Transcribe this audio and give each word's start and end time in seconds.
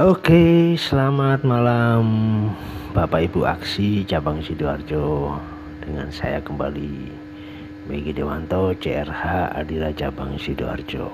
Oke, 0.00 0.80
selamat 0.80 1.44
malam 1.44 2.08
Bapak 2.96 3.20
Ibu 3.20 3.44
Aksi 3.44 4.08
Cabang 4.08 4.40
Sidoarjo. 4.40 5.36
Dengan 5.76 6.08
saya 6.08 6.40
kembali 6.40 7.12
Megi 7.84 8.16
Dewanto 8.16 8.72
CRH 8.80 9.52
Adira 9.52 9.92
Cabang 9.92 10.40
Sidoarjo. 10.40 11.04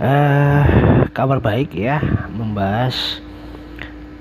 Uh, 0.00 0.64
Kabar 1.12 1.44
baik 1.44 1.76
ya 1.76 2.00
Membahas 2.32 3.20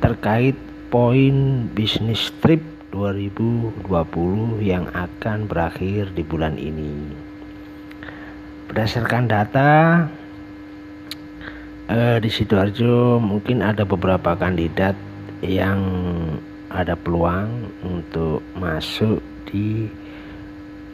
terkait 0.03 0.59
poin 0.91 1.71
bisnis 1.71 2.35
trip 2.43 2.59
2020 2.91 4.59
yang 4.59 4.91
akan 4.91 5.47
berakhir 5.47 6.11
di 6.11 6.27
bulan 6.27 6.59
ini. 6.59 7.15
Berdasarkan 8.67 9.31
data 9.31 9.71
eh, 11.91 12.17
di 12.23 12.29
sidoarjo 12.31 13.19
mungkin 13.19 13.59
ada 13.59 13.83
beberapa 13.83 14.33
kandidat 14.39 14.95
yang 15.43 15.83
ada 16.71 16.95
peluang 16.95 17.67
untuk 17.83 18.39
masuk 18.55 19.19
di 19.51 19.91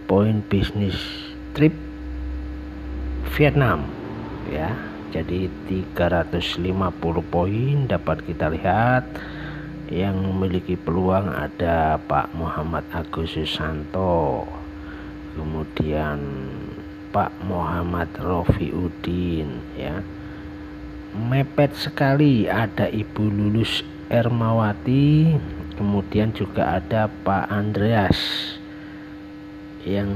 poin 0.10 0.42
bisnis 0.50 0.98
trip 1.54 1.74
Vietnam 3.38 3.86
ya. 4.50 4.74
Jadi 5.08 5.48
350 5.72 6.68
poin 7.32 7.76
dapat 7.88 8.18
kita 8.26 8.52
lihat. 8.52 9.06
Yang 9.88 10.20
memiliki 10.20 10.76
peluang 10.76 11.32
ada 11.32 11.96
Pak 11.96 12.36
Muhammad 12.36 12.84
Agus 12.92 13.40
Susanto 13.40 14.44
kemudian 15.38 16.20
Pak 17.14 17.32
Muhammad 17.46 18.10
Rofi 18.20 18.74
Udin 18.74 19.62
ya 19.78 20.02
mepet 21.16 21.72
sekali. 21.78 22.50
Ada 22.50 22.92
Ibu 22.92 23.24
Lulus 23.32 23.86
Ermawati 24.08 25.36
kemudian 25.78 26.34
juga 26.34 26.82
ada 26.82 27.06
Pak 27.06 27.54
Andreas 27.54 28.18
yang 29.86 30.10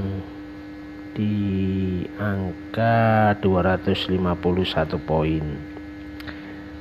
di 1.14 2.02
angka 2.18 3.36
251 3.38 4.98
poin. 5.06 5.44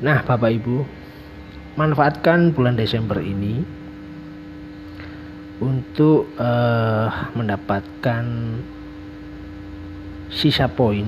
Nah 0.02 0.26
Bapak 0.26 0.50
Ibu 0.50 0.78
manfaatkan 1.78 2.52
bulan 2.52 2.74
Desember 2.74 3.22
ini 3.22 3.62
untuk 5.62 6.26
uh, 6.42 7.30
mendapatkan 7.38 8.26
sisa 10.34 10.66
poin 10.72 11.06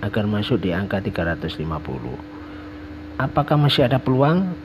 agar 0.00 0.24
masuk 0.24 0.64
di 0.64 0.72
angka 0.72 1.04
350 1.04 2.39
Apakah 3.20 3.60
masih 3.60 3.84
ada 3.84 4.00
peluang? 4.00 4.56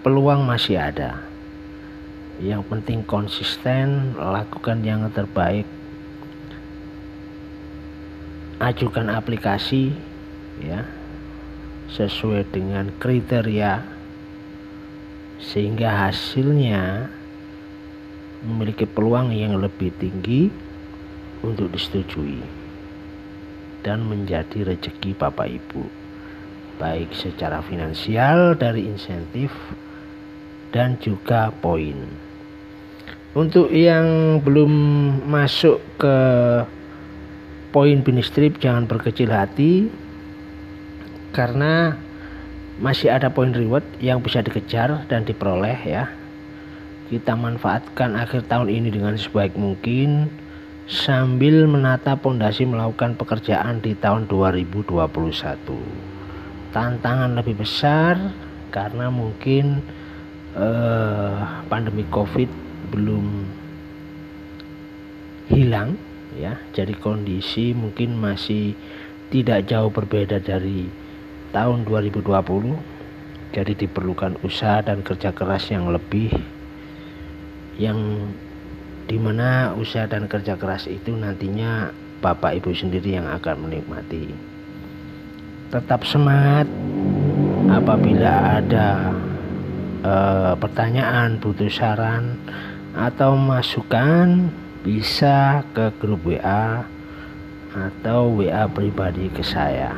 Peluang 0.00 0.48
masih 0.48 0.80
ada. 0.80 1.20
Yang 2.40 2.64
penting 2.72 3.04
konsisten, 3.04 4.16
lakukan 4.16 4.80
yang 4.80 5.04
terbaik. 5.12 5.68
Ajukan 8.56 9.12
aplikasi 9.12 9.92
ya 10.64 10.88
sesuai 11.92 12.48
dengan 12.48 12.88
kriteria 12.96 13.84
sehingga 15.36 16.08
hasilnya 16.08 17.12
memiliki 18.48 18.88
peluang 18.88 19.28
yang 19.28 19.60
lebih 19.60 19.92
tinggi 20.00 20.48
untuk 21.44 21.68
disetujui 21.68 22.40
dan 23.84 24.08
menjadi 24.08 24.72
rezeki 24.72 25.12
Bapak 25.20 25.52
Ibu 25.52 25.99
baik 26.80 27.12
secara 27.12 27.60
finansial 27.60 28.56
dari 28.56 28.88
insentif 28.88 29.52
dan 30.72 30.96
juga 30.96 31.52
poin. 31.60 32.08
Untuk 33.36 33.68
yang 33.70 34.40
belum 34.40 34.72
masuk 35.28 35.78
ke 36.00 36.16
poin 37.70 38.00
finish 38.02 38.32
trip 38.32 38.58
jangan 38.58 38.88
berkecil 38.88 39.30
hati 39.30 39.92
karena 41.30 41.94
masih 42.80 43.12
ada 43.12 43.30
poin 43.30 43.52
reward 43.52 43.84
yang 44.00 44.18
bisa 44.24 44.40
dikejar 44.40 45.04
dan 45.06 45.28
diperoleh 45.28 45.78
ya. 45.84 46.10
Kita 47.12 47.36
manfaatkan 47.36 48.16
akhir 48.16 48.48
tahun 48.48 48.72
ini 48.72 48.88
dengan 48.90 49.14
sebaik 49.14 49.54
mungkin 49.54 50.32
sambil 50.90 51.70
menata 51.70 52.18
pondasi 52.18 52.66
melakukan 52.66 53.14
pekerjaan 53.14 53.78
di 53.78 53.94
tahun 53.94 54.26
2021 54.26 56.19
tantangan 56.70 57.34
lebih 57.38 57.60
besar 57.60 58.16
karena 58.70 59.10
mungkin 59.10 59.82
eh, 60.54 61.38
pandemi 61.66 62.06
covid 62.08 62.48
belum 62.90 63.26
hilang 65.50 65.98
ya. 66.38 66.58
Jadi 66.74 66.94
kondisi 66.98 67.74
mungkin 67.74 68.18
masih 68.18 68.74
tidak 69.30 69.70
jauh 69.70 69.90
berbeda 69.94 70.42
dari 70.42 70.90
tahun 71.50 71.86
2020 71.86 72.22
jadi 73.50 73.72
diperlukan 73.74 74.38
usaha 74.46 74.78
dan 74.82 75.02
kerja 75.02 75.34
keras 75.34 75.70
yang 75.74 75.90
lebih 75.90 76.30
yang 77.78 77.98
di 79.10 79.18
mana 79.18 79.74
usaha 79.74 80.06
dan 80.06 80.30
kerja 80.30 80.54
keras 80.54 80.86
itu 80.86 81.10
nantinya 81.10 81.90
bapak 82.22 82.62
ibu 82.62 82.70
sendiri 82.70 83.18
yang 83.18 83.26
akan 83.26 83.66
menikmati 83.66 84.30
tetap 85.70 86.02
semangat 86.02 86.66
apabila 87.70 88.58
ada 88.58 89.14
uh, 90.02 90.52
pertanyaan 90.58 91.38
butuh 91.38 91.70
saran 91.70 92.34
atau 92.98 93.38
masukan 93.38 94.50
bisa 94.82 95.62
ke 95.70 95.94
grup 96.02 96.26
WA 96.26 96.82
atau 97.70 98.34
WA 98.34 98.66
pribadi 98.66 99.30
ke 99.30 99.46
saya. 99.46 99.94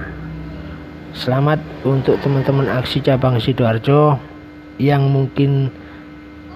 Selamat 1.17 1.57
untuk 1.89 2.21
teman-teman 2.21 2.69
aksi 2.69 3.01
cabang 3.01 3.41
Sidoarjo 3.41 4.21
yang 4.77 5.09
mungkin 5.09 5.73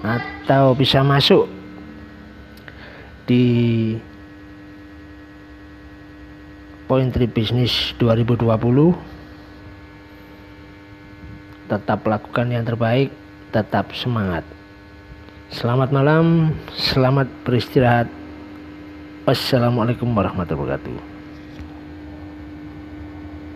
atau 0.05 0.77
bisa 0.77 1.01
masuk 1.01 1.49
di 3.25 3.97
Point 6.87 7.11
Trip 7.11 7.27
Business 7.35 7.91
2020 7.99 8.47
tetap 11.67 11.99
lakukan 12.07 12.47
yang 12.47 12.63
terbaik 12.63 13.11
tetap 13.51 13.91
semangat. 13.91 14.47
Selamat 15.51 15.91
malam 15.91 16.55
selamat 16.71 17.27
beristirahat. 17.43 18.07
Wassalamualaikum 19.27 20.07
warahmatullahi 20.15 20.79
wabarakatuh 20.79 21.16